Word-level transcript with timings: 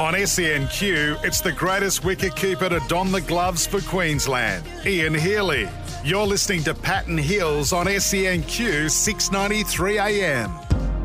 On 0.00 0.14
SENQ, 0.14 1.22
it's 1.22 1.42
the 1.42 1.52
greatest 1.52 2.02
wicketkeeper 2.04 2.70
to 2.70 2.80
don 2.88 3.12
the 3.12 3.20
gloves 3.20 3.66
for 3.66 3.82
Queensland, 3.82 4.64
Ian 4.86 5.12
Healy. 5.12 5.68
You're 6.02 6.26
listening 6.26 6.62
to 6.62 6.74
Pat 6.74 7.08
and 7.08 7.20
Heals 7.20 7.74
on 7.74 7.84
SENQ 7.84 8.90
693 8.90 9.98
AM. 9.98 10.50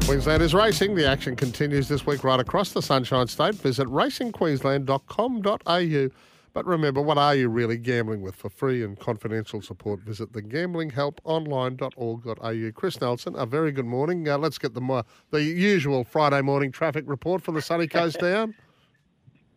Queensland 0.06 0.42
is 0.42 0.54
racing. 0.54 0.96
The 0.96 1.06
action 1.06 1.36
continues 1.36 1.90
this 1.90 2.06
week 2.06 2.24
right 2.24 2.40
across 2.40 2.72
the 2.72 2.82
Sunshine 2.82 3.28
State. 3.28 3.56
Visit 3.56 3.90
racingqueensland.com.au. 3.90 6.10
But 6.54 6.66
remember, 6.66 7.02
what 7.02 7.18
are 7.18 7.36
you 7.36 7.50
really 7.50 7.78
gambling 7.78 8.22
with? 8.22 8.36
For 8.36 8.50
free 8.50 8.82
and 8.82 8.98
confidential 8.98 9.62
support, 9.62 10.00
visit 10.00 10.32
thegamblinghelponline.org.au. 10.32 12.72
Chris 12.72 13.02
Nelson, 13.02 13.36
a 13.36 13.46
very 13.46 13.74
good 13.74 13.88
morning. 13.88 14.30
Uh, 14.30 14.38
let's 14.38 14.58
get 14.58 14.74
the, 14.74 14.82
uh, 14.82 15.04
the 15.32 15.44
usual 15.44 16.06
Friday 16.06 16.42
morning 16.42 16.72
traffic 16.72 17.04
report 17.08 17.42
from 17.42 17.56
the 17.56 17.62
sunny 17.62 17.88
coast 17.88 18.22
down. 18.22 18.56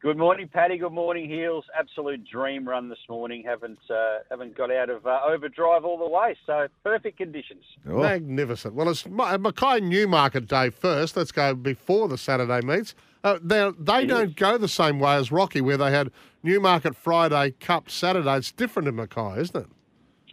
Good 0.01 0.17
morning, 0.17 0.49
Paddy. 0.53 0.79
Good 0.79 0.93
morning, 0.93 1.29
Heals. 1.29 1.65
Absolute 1.77 2.25
dream 2.25 2.69
run 2.69 2.89
this 2.89 2.99
morning. 3.09 3.43
Haven't 3.45 3.81
uh, 3.91 4.19
haven't 4.31 4.57
got 4.57 4.71
out 4.71 4.91
of 4.91 5.05
uh, 5.07 5.19
overdrive 5.27 5.85
all 5.85 5.99
the 5.99 6.09
way, 6.09 6.37
so 6.47 6.69
perfect 6.85 7.17
conditions. 7.19 7.65
Oh. 7.89 7.99
Magnificent. 7.99 8.75
Well, 8.75 8.89
it's 8.91 9.05
Mackay 9.07 9.81
Newmarket 9.81 10.47
Day 10.47 10.71
first. 10.71 11.17
Let's 11.17 11.33
go 11.33 11.53
before 11.55 12.07
the 12.07 12.17
Saturday 12.17 12.65
meets. 12.65 12.95
Uh, 13.25 13.41
they 13.43 13.73
they 13.77 14.07
don't 14.07 14.37
go 14.37 14.57
the 14.57 14.69
same 14.69 15.01
way 15.01 15.17
as 15.17 15.33
Rocky, 15.33 15.61
where 15.61 15.77
they 15.77 15.91
had 15.91 16.13
Newmarket 16.45 16.95
Friday, 16.95 17.51
Cup 17.59 17.91
Saturday. 17.91 18.37
It's 18.37 18.53
different 18.53 18.87
in 18.87 18.95
Mackay, 18.95 19.41
isn't 19.41 19.57
it? 19.57 19.67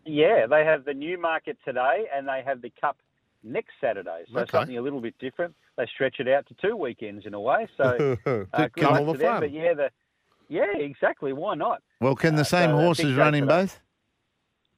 Yeah, 0.05 0.45
they 0.45 0.63
have 0.63 0.85
the 0.85 0.93
Newmarket 0.93 1.57
today, 1.65 2.05
and 2.15 2.27
they 2.27 2.43
have 2.45 2.61
the 2.61 2.71
Cup 2.79 2.97
next 3.43 3.71
Saturday. 3.81 4.25
So 4.31 4.41
Okay. 4.41 4.51
something 4.51 4.77
a 4.77 4.81
little 4.81 5.01
bit 5.01 5.15
different. 5.17 5.55
They 5.77 5.85
stretch 5.93 6.19
it 6.19 6.27
out 6.27 6.47
to 6.47 6.53
two 6.55 6.75
weekends 6.75 7.25
in 7.25 7.33
a 7.33 7.39
way. 7.39 7.67
So 7.77 8.17
uh, 8.25 8.67
good 8.69 8.81
Double 8.81 9.05
luck 9.05 9.05
the 9.05 9.11
to 9.13 9.17
them. 9.17 9.31
fun. 9.33 9.39
But 9.41 9.51
yeah, 9.51 9.73
the 9.73 9.89
yeah, 10.47 10.75
exactly. 10.77 11.33
Why 11.33 11.55
not? 11.55 11.81
Well, 11.99 12.15
can 12.15 12.35
the 12.35 12.41
Uh, 12.41 12.45
same 12.45 12.69
so, 12.69 12.77
uh, 12.77 12.81
horses 12.81 13.15
run 13.15 13.35
in 13.35 13.45
both? 13.47 13.79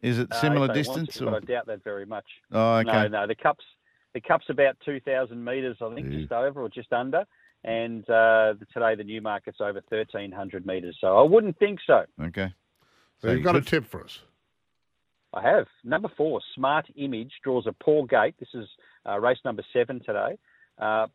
Is 0.02 0.20
it 0.20 0.34
similar 0.34 0.67
if 0.67 0.73
distance? 0.73 1.16
to, 1.17 1.28
or- 1.30 1.36
I 1.36 1.39
doubt 1.39 1.66
that 1.67 1.84
very 1.84 2.06
much. 2.06 2.26
Oh, 2.52 2.78
okay. 2.78 2.92
No, 2.92 3.08
no. 3.08 3.28
The 3.28 3.36
cup's 3.36 3.66
the 4.14 4.22
cup's 4.22 4.45
about 4.50 4.78
two 4.86 5.00
thousand 5.02 5.44
metres, 5.44 5.78
I 5.81 5.94
think, 5.94 6.09
just 6.12 6.31
over 6.31 6.62
or 6.62 6.70
just 6.70 6.92
under. 6.94 7.26
And 7.64 8.04
uh, 8.09 8.54
the, 8.59 8.66
today 8.73 8.95
the 8.95 9.04
Newmarket's 9.04 9.59
over 9.61 9.82
thirteen 9.89 10.32
hundred 10.32 10.66
metres. 10.66 10.98
So 11.02 11.17
I 11.17 11.23
wouldn't 11.23 11.58
think 11.59 11.80
so. 11.86 12.06
Okay. 12.22 12.54
So 13.20 13.32
you've 13.32 13.44
got 13.44 13.56
a 13.56 13.61
tip 13.61 13.86
for 13.86 14.04
us. 14.04 14.20
I 15.34 15.42
have. 15.42 15.67
Number 15.84 16.09
four, 16.16 16.39
Smart 16.56 16.86
Image 16.95 17.34
draws 17.44 17.67
a 17.67 17.73
poor 17.73 18.06
gate. 18.06 18.36
This 18.39 18.50
is 18.54 18.67
uh, 19.08 19.20
race 19.20 19.39
number 19.44 19.64
seven 19.73 20.00
today. 20.00 20.38
Uh, 20.80 21.08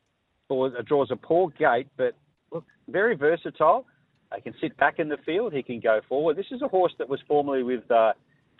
uh, 0.51 0.83
draws 0.87 1.11
a 1.11 1.17
poor 1.17 1.51
gate, 1.59 1.89
but 1.97 2.15
look, 2.53 2.65
very 2.89 3.15
versatile. 3.15 3.87
He 4.35 4.41
can 4.43 4.55
sit 4.61 4.77
back 4.77 4.99
in 4.99 5.09
the 5.09 5.17
field. 5.25 5.53
He 5.53 5.63
can 5.63 5.81
go 5.81 6.01
forward. 6.09 6.37
This 6.37 6.47
is 6.51 6.63
a 6.63 6.69
horse 6.69 6.93
that 6.99 7.09
was 7.09 7.21
formerly 7.27 7.63
with 7.63 7.91
uh, 7.91 8.13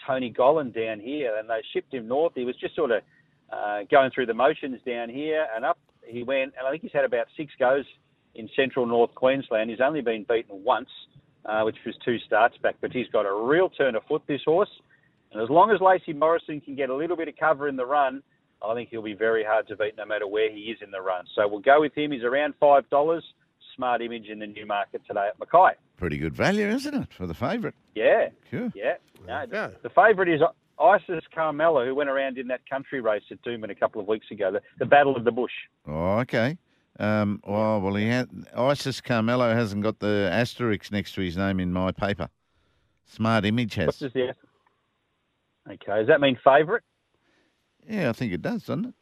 Tony 0.07 0.33
Gollan 0.33 0.75
down 0.75 1.01
here, 1.01 1.37
and 1.39 1.49
they 1.49 1.61
shipped 1.73 1.93
him 1.93 2.09
north. 2.09 2.33
He 2.35 2.45
was 2.45 2.57
just 2.57 2.75
sort 2.75 2.91
of 2.91 3.03
uh, 3.53 3.81
going 3.91 4.11
through 4.11 4.27
the 4.27 4.35
motions 4.35 4.81
down 4.87 5.09
here 5.09 5.47
and 5.55 5.65
up. 5.65 5.79
He 6.07 6.23
went, 6.23 6.55
and 6.59 6.67
I 6.67 6.71
think 6.71 6.83
he's 6.83 6.93
had 6.93 7.05
about 7.05 7.27
six 7.37 7.53
goes 7.59 7.85
in 8.35 8.49
central 8.57 8.87
North 8.87 9.15
Queensland. 9.15 9.71
He's 9.71 9.81
only 9.81 10.01
been 10.01 10.25
beaten 10.29 10.63
once, 10.65 10.89
uh, 11.45 11.63
which 11.63 11.77
was 11.85 11.95
two 12.05 12.19
starts 12.27 12.57
back, 12.59 12.77
but 12.81 12.93
he's 12.93 13.09
got 13.09 13.27
a 13.27 13.33
real 13.33 13.69
turn 13.69 13.95
of 13.95 14.03
foot, 14.09 14.23
this 14.27 14.41
horse. 14.45 14.71
And 15.33 15.43
as 15.43 15.49
long 15.49 15.71
as 15.71 15.81
Lacey 15.81 16.13
Morrison 16.13 16.61
can 16.61 16.75
get 16.75 16.91
a 16.91 16.95
little 16.95 17.17
bit 17.17 17.29
of 17.29 17.35
cover 17.39 17.69
in 17.69 17.77
the 17.77 17.87
run, 17.87 18.23
I 18.65 18.75
think 18.75 18.89
he'll 18.91 19.03
be 19.03 19.15
very 19.15 19.45
hard 19.45 19.67
to 19.69 19.77
beat 19.77 19.97
no 19.97 20.05
matter 20.07 20.27
where 20.27 20.51
he 20.51 20.61
is 20.71 20.79
in 20.83 20.91
the 20.91 21.01
run. 21.01 21.25
So 21.35 21.47
we'll 21.49 21.61
go 21.61 21.81
with 21.81 21.95
him. 21.97 22.13
He's 22.13 22.23
around 22.25 22.55
$5. 22.61 23.21
Smart 23.77 24.03
image 24.03 24.29
in 24.29 24.39
the 24.39 24.47
new 24.47 24.67
market 24.67 25.03
today 25.07 25.29
at 25.29 25.39
Mackay. 25.39 25.77
Pretty 25.97 26.19
good 26.19 26.35
value, 26.35 26.67
isn't 26.69 26.95
it, 26.95 27.13
for 27.13 27.27
the 27.27 27.35
favourite? 27.35 27.75
Yeah. 27.95 28.29
Sure. 28.51 28.71
Yeah. 28.75 28.95
No, 29.27 29.47
The 29.83 29.89
favourite 29.91 30.29
is 30.29 30.41
Isis 30.79 31.25
Carmela, 31.35 31.85
who 31.87 31.95
went 31.95 32.11
around 32.11 32.39
in 32.39 32.49
that 32.49 32.61
country 32.69 33.01
race 33.01 33.23
at 33.31 33.41
Doomben 33.43 33.71
a 33.71 33.75
couple 33.75 34.01
of 34.01 34.09
weeks 34.09 34.27
ago, 34.31 34.51
the, 34.53 34.61
the 34.79 34.85
Battle 34.87 35.17
of 35.17 35.25
the 35.25 35.31
Bush. 35.33 35.53
Oh, 35.87 36.19
okay. 36.19 36.59
Um, 36.99 37.41
oh, 37.45 37.79
well, 37.79 37.95
he 37.95 38.07
had 38.07 38.29
Isis 38.55 39.01
Carmelo 39.01 39.55
hasn't 39.55 39.83
got 39.83 39.99
the 40.01 40.29
asterisk 40.31 40.93
next 40.93 41.13
to 41.15 41.23
his 41.23 41.37
name 41.37 41.59
in 41.61 41.73
my 41.73 41.93
paper. 41.93 42.29
Smart 43.07 43.45
Image 43.47 43.77
What 43.79 43.87
has. 43.87 43.99
does 43.99 44.13
the 44.13 44.35
Okay, 45.71 45.99
does 45.99 46.09
that 46.09 46.21
mean 46.21 46.37
favourite? 46.45 46.83
Yeah, 47.89 48.09
I 48.11 48.13
think 48.13 48.33
it 48.33 48.43
does, 48.43 48.65
doesn't 48.65 48.87
it? 48.87 48.95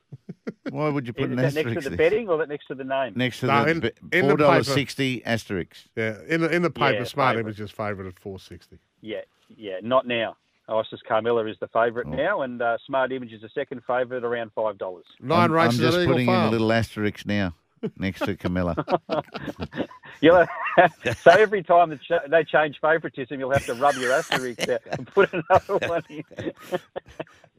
Why 0.70 0.88
would 0.88 1.06
you 1.06 1.12
put 1.12 1.24
Is 1.26 1.30
an 1.30 1.36
that 1.36 1.44
asterisk 1.46 1.66
next 1.68 1.84
to 1.84 1.90
the 1.90 1.96
there? 1.96 2.10
betting 2.10 2.28
or 2.28 2.38
that 2.38 2.48
next 2.48 2.66
to 2.68 2.74
the 2.74 2.84
name? 2.84 3.12
Next 3.16 3.40
to 3.40 3.46
No, 3.46 3.64
the 3.64 3.70
in- 3.70 3.80
be- 3.80 3.90
in 4.12 4.26
the 4.28 4.34
$4.60 4.36 5.22
asterisk. 5.24 5.76
Yeah, 5.96 6.16
in 6.28 6.40
the 6.40 6.50
in 6.54 6.62
the 6.62 6.70
paper, 6.70 6.98
Yeah, 6.98 7.04
Smart 7.04 7.34
favourite. 7.36 7.46
Image 7.48 7.60
is 7.60 7.70
favourite 7.70 8.08
at 8.08 8.18
four 8.18 8.38
sixty. 8.40 8.78
Yeah, 9.02 9.20
yeah, 9.48 9.76
not 9.82 10.06
now. 10.06 10.36
Isis 10.68 11.00
Carmela 11.06 11.46
is 11.46 11.56
the 11.60 11.66
favourite 11.68 12.06
Oh. 12.08 12.14
now, 12.14 12.42
and 12.42 12.62
uh, 12.62 12.78
Smart 12.86 13.10
Image 13.12 13.32
is 13.32 13.40
the 13.42 13.48
second 13.50 13.82
favourite, 13.86 14.22
around 14.24 14.52
five 14.54 14.78
dollars. 14.78 15.04
Nine 15.20 15.44
I'm, 15.46 15.52
races 15.52 15.80
I'm 15.80 15.86
just 15.86 15.96
at 15.98 16.02
Eagle 16.02 16.12
putting 16.14 16.28
in 16.28 16.34
a 16.34 16.38
Farm. 16.38 16.50
little 16.52 16.72
asterisk 16.72 17.26
now 17.26 17.54
next 17.98 18.20
to 18.24 18.36
Camilla. 18.36 18.76
You'll 20.20 20.46
so 21.22 21.30
every 21.30 21.62
time 21.62 21.98
they 22.28 22.44
change 22.44 22.78
favouritism, 22.80 23.38
you'll 23.38 23.50
have 23.50 23.66
to 23.66 23.74
rub 23.74 23.96
your 23.96 24.12
asterisk 24.12 24.68
out 24.68 24.80
and 24.90 25.06
put 25.06 25.30
another 25.32 25.76
one 25.88 26.02
in. 26.08 26.22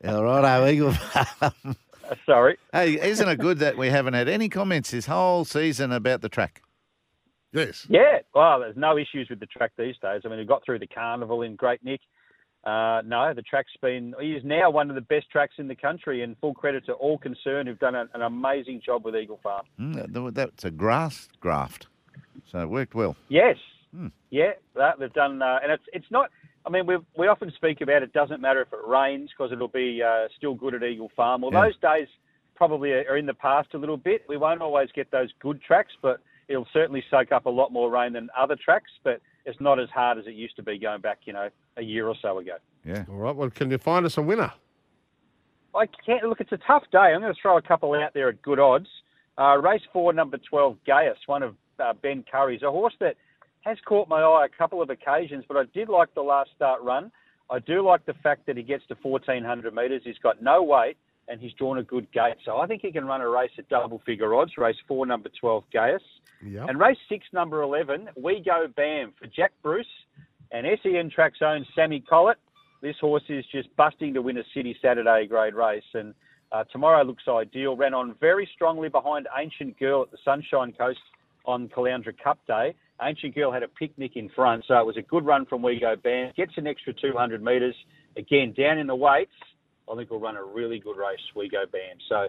All 0.07 0.23
right, 0.23 0.71
Eagle. 0.71 0.93
Sorry. 2.25 2.57
Hey, 2.73 2.99
isn't 2.99 3.27
it 3.27 3.39
good 3.39 3.59
that 3.59 3.77
we 3.77 3.89
haven't 3.89 4.13
had 4.13 4.27
any 4.27 4.49
comments 4.49 4.91
this 4.91 5.05
whole 5.05 5.45
season 5.45 5.91
about 5.91 6.21
the 6.21 6.29
track? 6.29 6.61
Yes. 7.53 7.85
Yeah, 7.89 8.19
well, 8.33 8.59
there's 8.61 8.77
no 8.77 8.97
issues 8.97 9.27
with 9.29 9.39
the 9.39 9.45
track 9.45 9.73
these 9.77 9.95
days. 10.01 10.21
I 10.25 10.29
mean, 10.29 10.39
we 10.39 10.45
got 10.45 10.63
through 10.65 10.79
the 10.79 10.87
carnival 10.87 11.41
in 11.41 11.55
Great 11.55 11.83
Nick. 11.83 11.99
Uh, 12.63 13.01
no, 13.05 13.33
the 13.35 13.41
track's 13.41 13.71
been. 13.81 14.13
He 14.21 14.33
is 14.33 14.43
now 14.45 14.69
one 14.69 14.89
of 14.89 14.95
the 14.95 15.01
best 15.01 15.29
tracks 15.31 15.55
in 15.57 15.67
the 15.67 15.75
country, 15.75 16.23
and 16.23 16.37
full 16.39 16.53
credit 16.53 16.85
to 16.85 16.93
all 16.93 17.17
concerned 17.17 17.67
who've 17.67 17.79
done 17.79 17.95
an, 17.95 18.07
an 18.13 18.21
amazing 18.21 18.81
job 18.85 19.03
with 19.03 19.15
Eagle 19.15 19.39
Farm. 19.41 19.65
Mm, 19.79 20.13
that- 20.13 20.35
that's 20.35 20.63
a 20.63 20.71
grass 20.71 21.27
graft, 21.39 21.87
so 22.51 22.59
it 22.59 22.69
worked 22.69 22.93
well. 22.95 23.15
Yes, 23.29 23.57
Hmm. 23.93 24.07
yeah, 24.29 24.53
that 24.75 24.99
they've 24.99 25.11
done, 25.13 25.41
uh, 25.41 25.59
and 25.61 25.71
it's 25.71 25.83
it's 25.93 26.09
not. 26.11 26.29
I 26.65 26.69
mean, 26.69 26.85
we 26.85 26.97
we 27.17 27.27
often 27.27 27.51
speak 27.55 27.81
about 27.81 28.03
it 28.03 28.13
doesn't 28.13 28.39
matter 28.41 28.61
if 28.61 28.71
it 28.71 28.79
rains 28.87 29.29
because 29.31 29.51
it'll 29.51 29.67
be 29.67 30.01
uh, 30.01 30.27
still 30.37 30.53
good 30.55 30.73
at 30.75 30.83
Eagle 30.83 31.11
Farm. 31.15 31.41
Well, 31.41 31.51
Yeah. 31.51 31.65
those 31.65 31.77
days 31.77 32.07
probably 32.55 32.91
are 32.93 33.05
are 33.09 33.17
in 33.17 33.25
the 33.25 33.33
past 33.33 33.73
a 33.73 33.77
little 33.77 33.97
bit. 33.97 34.23
We 34.29 34.37
won't 34.37 34.61
always 34.61 34.89
get 34.93 35.11
those 35.11 35.31
good 35.39 35.61
tracks, 35.61 35.93
but 36.01 36.21
it'll 36.47 36.67
certainly 36.71 37.03
soak 37.09 37.31
up 37.31 37.45
a 37.47 37.49
lot 37.49 37.71
more 37.71 37.89
rain 37.89 38.13
than 38.13 38.29
other 38.37 38.55
tracks. 38.55 38.91
But 39.03 39.19
it's 39.45 39.59
not 39.59 39.79
as 39.79 39.89
hard 39.89 40.19
as 40.19 40.27
it 40.27 40.35
used 40.35 40.55
to 40.57 40.63
be 40.63 40.77
going 40.77 41.01
back, 41.01 41.19
you 41.25 41.33
know, 41.33 41.49
a 41.77 41.81
year 41.81 42.07
or 42.07 42.15
so 42.21 42.37
ago. 42.37 42.57
Yeah. 42.85 43.05
All 43.09 43.15
right. 43.15 43.35
Well, 43.35 43.49
can 43.49 43.71
you 43.71 43.77
find 43.79 44.05
us 44.05 44.17
a 44.17 44.21
winner? 44.21 44.53
I 45.75 45.85
can't 46.05 46.23
look. 46.23 46.41
It's 46.41 46.51
a 46.51 46.57
tough 46.57 46.83
day. 46.91 46.97
I'm 47.13 47.21
going 47.21 47.33
to 47.33 47.41
throw 47.41 47.57
a 47.57 47.61
couple 47.61 47.93
out 47.93 48.13
there 48.13 48.29
at 48.29 48.41
good 48.41 48.59
odds. 48.59 48.87
Uh, 49.37 49.57
race 49.57 49.81
four, 49.93 50.13
number 50.13 50.37
twelve, 50.37 50.77
Gaius, 50.85 51.17
one 51.25 51.41
of 51.43 51.55
uh, 51.81 51.93
Ben 51.93 52.23
Currie's, 52.29 52.61
a 52.61 52.71
horse 52.71 52.93
that 52.99 53.15
has 53.61 53.77
caught 53.85 54.07
my 54.07 54.21
eye 54.21 54.45
a 54.45 54.57
couple 54.57 54.81
of 54.81 54.89
occasions, 54.89 55.43
but 55.47 55.57
I 55.57 55.63
did 55.73 55.89
like 55.89 56.13
the 56.13 56.21
last 56.21 56.51
start 56.55 56.81
run. 56.81 57.11
I 57.49 57.59
do 57.59 57.85
like 57.85 58.05
the 58.05 58.13
fact 58.23 58.45
that 58.47 58.57
he 58.57 58.63
gets 58.63 58.83
to 58.87 58.95
1400 59.01 59.73
metres. 59.73 60.01
He's 60.05 60.17
got 60.23 60.41
no 60.41 60.63
weight 60.63 60.97
and 61.27 61.39
he's 61.39 61.53
drawn 61.53 61.77
a 61.77 61.83
good 61.83 62.11
gate. 62.11 62.35
So 62.45 62.57
I 62.57 62.67
think 62.67 62.81
he 62.81 62.91
can 62.91 63.05
run 63.05 63.21
a 63.21 63.29
race 63.29 63.51
at 63.57 63.69
double 63.69 64.01
figure 64.05 64.33
odds. 64.35 64.57
Race 64.57 64.75
four, 64.87 65.05
number 65.05 65.29
12, 65.39 65.63
Gaius. 65.71 66.01
Yeah. 66.43 66.65
And 66.67 66.79
race 66.79 66.97
six, 67.07 67.25
number 67.33 67.61
11, 67.61 68.09
We 68.15 68.41
Go 68.43 68.67
Bam 68.75 69.13
for 69.19 69.27
Jack 69.27 69.51
Bruce 69.61 69.85
and 70.51 70.65
SEN 70.81 71.09
Track's 71.09 71.41
own 71.41 71.65
Sammy 71.75 71.99
Collett. 72.01 72.37
This 72.81 72.95
horse 72.99 73.23
is 73.29 73.45
just 73.51 73.73
busting 73.75 74.13
to 74.15 74.21
win 74.21 74.37
a 74.37 74.43
City 74.53 74.75
Saturday 74.81 75.27
grade 75.27 75.53
race. 75.53 75.83
And 75.93 76.13
uh, 76.51 76.63
tomorrow 76.71 77.03
looks 77.03 77.23
ideal. 77.27 77.77
Ran 77.77 77.93
on 77.93 78.15
very 78.19 78.49
strongly 78.53 78.89
behind 78.89 79.27
Ancient 79.37 79.79
Girl 79.79 80.01
at 80.01 80.11
the 80.11 80.17
Sunshine 80.25 80.73
Coast 80.73 80.99
on 81.45 81.67
Caloundra 81.69 82.13
Cup 82.23 82.39
Day. 82.47 82.75
Ancient 83.01 83.33
Girl 83.33 83.51
had 83.51 83.63
a 83.63 83.67
picnic 83.67 84.11
in 84.15 84.29
front, 84.29 84.65
so 84.67 84.77
it 84.77 84.85
was 84.85 84.97
a 84.97 85.01
good 85.01 85.25
run 85.25 85.45
from 85.45 85.61
We 85.61 85.79
Go 85.79 85.95
Bam. 85.95 86.31
Gets 86.35 86.53
an 86.57 86.67
extra 86.67 86.93
200 86.93 87.43
metres. 87.43 87.75
Again, 88.15 88.53
down 88.55 88.77
in 88.77 88.87
the 88.87 88.95
weights, 88.95 89.31
I 89.91 89.95
think 89.95 90.11
we'll 90.11 90.19
run 90.19 90.35
a 90.35 90.43
really 90.43 90.79
good 90.79 90.97
race, 90.97 91.19
We 91.35 91.49
Go 91.49 91.63
Bam. 91.71 91.97
So 92.07 92.27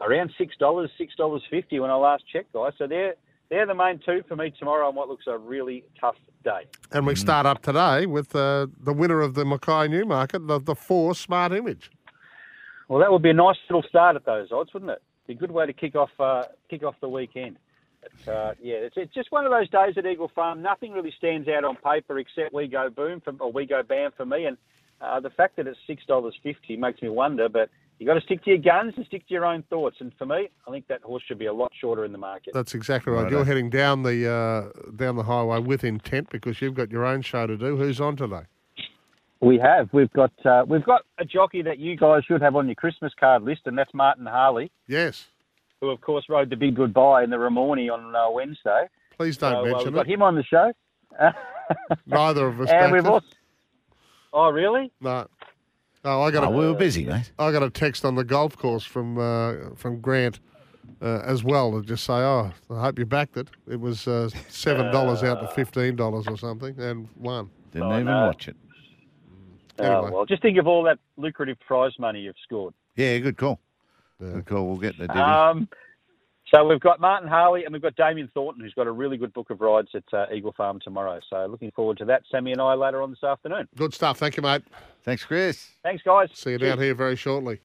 around 0.00 0.32
$6, 0.38 0.48
$6.50 0.60 1.80
when 1.80 1.90
I 1.90 1.94
last 1.94 2.24
checked, 2.32 2.52
guys. 2.52 2.72
So 2.78 2.86
they're, 2.86 3.14
they're 3.50 3.66
the 3.66 3.74
main 3.74 4.00
two 4.04 4.22
for 4.26 4.36
me 4.36 4.52
tomorrow 4.58 4.88
on 4.88 4.94
what 4.94 5.08
looks 5.08 5.26
a 5.28 5.38
really 5.38 5.84
tough 6.00 6.16
day. 6.42 6.62
And 6.90 7.06
we 7.06 7.14
start 7.14 7.46
up 7.46 7.62
today 7.62 8.06
with 8.06 8.34
uh, 8.34 8.66
the 8.80 8.92
winner 8.92 9.20
of 9.20 9.34
the 9.34 9.44
Mackay 9.44 9.88
Newmarket, 9.88 10.46
the, 10.48 10.58
the 10.58 10.74
four 10.74 11.14
Smart 11.14 11.52
Image. 11.52 11.90
Well, 12.88 12.98
that 12.98 13.12
would 13.12 13.22
be 13.22 13.30
a 13.30 13.34
nice 13.34 13.56
little 13.68 13.84
start 13.88 14.16
at 14.16 14.26
those 14.26 14.50
odds, 14.50 14.74
wouldn't 14.74 14.90
it? 14.90 15.02
Be 15.28 15.34
a 15.34 15.36
good 15.36 15.52
way 15.52 15.64
to 15.64 15.72
kick 15.72 15.94
off 15.94 16.10
uh, 16.18 16.42
kick 16.68 16.82
off 16.82 16.96
the 17.00 17.08
weekend. 17.08 17.56
But, 18.24 18.32
uh, 18.32 18.54
yeah, 18.62 18.74
it's, 18.76 18.96
it's 18.96 19.12
just 19.14 19.30
one 19.30 19.44
of 19.44 19.50
those 19.52 19.68
days 19.68 19.94
at 19.96 20.06
Eagle 20.06 20.30
Farm. 20.34 20.62
Nothing 20.62 20.92
really 20.92 21.12
stands 21.18 21.48
out 21.48 21.64
on 21.64 21.76
paper 21.76 22.18
except 22.18 22.54
we 22.54 22.66
go 22.66 22.88
boom 22.90 23.20
for, 23.20 23.32
or 23.40 23.52
we 23.52 23.66
go 23.66 23.82
bam 23.82 24.10
for 24.16 24.24
me, 24.24 24.46
and 24.46 24.56
uh, 25.00 25.20
the 25.20 25.30
fact 25.30 25.56
that 25.56 25.66
it's 25.66 25.78
six 25.86 26.04
dollars 26.06 26.34
fifty 26.42 26.76
makes 26.76 27.00
me 27.02 27.08
wonder. 27.08 27.48
But 27.48 27.68
You 27.98 28.06
got 28.06 28.14
to 28.14 28.20
stick 28.22 28.42
to 28.44 28.50
your 28.50 28.58
guns 28.58 28.94
and 28.96 29.04
stick 29.06 29.26
to 29.28 29.34
your 29.34 29.44
own 29.44 29.62
thoughts. 29.70 29.96
And 30.00 30.12
for 30.18 30.24
me, 30.26 30.48
I 30.66 30.70
think 30.70 30.88
that 30.88 31.02
horse 31.02 31.22
should 31.26 31.38
be 31.38 31.46
a 31.46 31.52
lot 31.52 31.70
shorter 31.78 32.04
in 32.06 32.12
the 32.12 32.18
market. 32.18 32.54
That's 32.54 32.74
exactly 32.74 33.12
right. 33.12 33.24
Righto. 33.24 33.36
You're 33.36 33.44
heading 33.44 33.68
down 33.70 34.02
the 34.02 34.30
uh, 34.30 34.90
down 34.96 35.16
the 35.16 35.22
highway 35.24 35.58
with 35.60 35.84
intent 35.84 36.30
because 36.30 36.60
you've 36.62 36.74
got 36.74 36.90
your 36.90 37.04
own 37.04 37.20
show 37.22 37.46
to 37.46 37.56
do. 37.56 37.76
Who's 37.76 38.00
on 38.00 38.16
today? 38.16 38.42
We 39.42 39.58
have. 39.58 39.88
We've 39.92 40.12
got 40.12 40.32
uh, 40.44 40.64
we've 40.68 40.84
got 40.84 41.02
a 41.18 41.24
jockey 41.24 41.62
that 41.62 41.78
you 41.78 41.96
guys 41.96 42.24
should 42.26 42.42
have 42.42 42.56
on 42.56 42.66
your 42.66 42.74
Christmas 42.74 43.12
card 43.18 43.42
list, 43.42 43.62
and 43.66 43.76
that's 43.76 43.92
Martin 43.94 44.26
Harley, 44.26 44.70
Yes. 44.86 45.28
Who 45.80 45.90
of 45.90 46.00
course 46.00 46.24
rode 46.28 46.50
the 46.50 46.56
big 46.56 46.76
goodbye 46.76 47.22
in 47.24 47.30
the 47.30 47.36
Ramornie 47.36 47.90
on 47.92 48.14
uh, 48.14 48.30
Wednesday. 48.30 48.86
Please 49.16 49.36
don't 49.36 49.52
so 49.52 49.60
uh, 49.60 49.64
mention 49.64 49.84
we've 49.86 49.94
got 49.94 50.06
him 50.06 50.22
on 50.22 50.34
the 50.34 50.42
show. 50.44 50.72
Neither 52.06 52.46
of 52.46 52.60
us. 52.60 52.68
and 52.70 52.92
we've 52.92 53.04
it. 53.04 53.08
also. 53.08 53.26
Oh 54.32 54.50
really? 54.50 54.90
No. 55.00 55.26
Oh, 56.04 56.22
I 56.22 56.30
got 56.30 56.44
Oh, 56.44 56.52
a 56.52 56.56
we 56.56 56.66
were 56.66 56.74
busy, 56.74 57.04
mate. 57.04 57.30
I 57.38 57.52
got 57.52 57.62
a 57.62 57.68
text 57.70 58.04
on 58.04 58.14
the 58.14 58.24
golf 58.24 58.56
course 58.56 58.84
from 58.84 59.18
uh, 59.18 59.74
from 59.76 60.00
Grant 60.00 60.40
uh, 61.02 61.20
as 61.24 61.44
well 61.44 61.72
to 61.72 61.86
just 61.86 62.04
say, 62.04 62.14
"Oh, 62.14 62.50
I 62.70 62.80
hope 62.80 62.98
you 62.98 63.04
backed 63.06 63.36
it." 63.36 63.48
It 63.68 63.80
was 63.80 64.06
uh, 64.08 64.30
seven 64.48 64.86
dollars 64.92 65.22
out 65.22 65.40
to 65.40 65.48
fifteen 65.48 65.96
dollars 65.96 66.26
or 66.26 66.38
something, 66.38 66.78
and 66.80 67.08
won. 67.16 67.50
Didn't 67.72 67.88
Oh, 67.88 67.94
even 67.94 68.06
no. 68.06 68.26
watch 68.26 68.48
it. 68.48 68.56
Anyway. 69.78 69.94
Oh, 69.94 70.10
well, 70.12 70.26
just 70.26 70.42
think 70.42 70.58
of 70.58 70.66
all 70.66 70.82
that 70.84 70.98
lucrative 71.16 71.58
prize 71.60 71.92
money 71.98 72.20
you've 72.20 72.34
scored. 72.44 72.74
Yeah, 72.96 73.18
good 73.18 73.36
call. 73.36 73.60
Yeah. 74.20 74.32
Good 74.32 74.46
call. 74.46 74.66
We'll 74.66 74.76
get 74.76 74.98
the 74.98 75.06
divvy. 75.06 75.20
Um, 75.20 75.68
so 76.52 76.66
we've 76.66 76.80
got 76.80 77.00
Martin 77.00 77.28
Harley 77.28 77.64
and 77.64 77.72
we've 77.72 77.82
got 77.82 77.94
Damien 77.96 78.28
Thornton, 78.34 78.62
who's 78.62 78.74
got 78.74 78.86
a 78.86 78.92
really 78.92 79.16
good 79.16 79.32
book 79.32 79.50
of 79.50 79.60
rides 79.60 79.88
at 79.94 80.04
uh, 80.12 80.26
Eagle 80.32 80.52
Farm 80.56 80.80
tomorrow. 80.82 81.20
So 81.30 81.46
looking 81.46 81.70
forward 81.70 81.98
to 81.98 82.04
that. 82.06 82.22
Sammy 82.30 82.52
and 82.52 82.60
I 82.60 82.74
later 82.74 83.02
on 83.02 83.10
this 83.10 83.22
afternoon. 83.22 83.68
Good 83.76 83.94
stuff. 83.94 84.18
Thank 84.18 84.36
you, 84.36 84.42
mate. 84.42 84.62
Thanks, 85.02 85.24
Chris. 85.24 85.70
Thanks, 85.82 86.02
guys. 86.02 86.28
See 86.34 86.50
you 86.50 86.58
Cheers. 86.58 86.70
down 86.72 86.82
here 86.82 86.94
very 86.94 87.16
shortly. 87.16 87.58